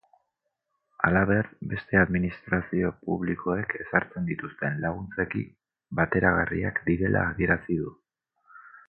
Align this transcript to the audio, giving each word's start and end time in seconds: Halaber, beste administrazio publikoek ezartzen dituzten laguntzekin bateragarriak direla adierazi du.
Halaber, 1.07 1.49
beste 1.73 1.99
administrazio 2.03 2.89
publikoek 3.09 3.75
ezartzen 3.83 4.25
dituzten 4.31 4.81
laguntzekin 4.87 5.49
bateragarriak 6.01 6.81
direla 6.89 7.23
adierazi 7.35 7.79
du. 7.85 7.93